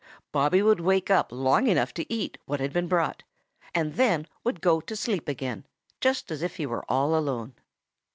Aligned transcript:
Bobby 0.31 0.63
would 0.63 0.79
wake 0.79 1.11
up 1.11 1.31
long 1.31 1.67
enough 1.67 1.93
to 1.93 2.11
eat 2.11 2.39
what 2.47 2.59
had 2.59 2.73
been 2.73 2.87
brought 2.87 3.21
and 3.75 3.93
then 3.97 4.25
would 4.43 4.59
go 4.59 4.81
to 4.81 4.95
sleep 4.95 5.27
again, 5.27 5.63
quite 6.01 6.31
as 6.31 6.41
if 6.41 6.55
he 6.55 6.65
were 6.65 6.83
all 6.89 7.15
alone. 7.15 7.53